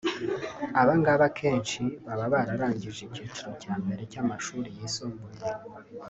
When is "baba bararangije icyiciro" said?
2.05-3.51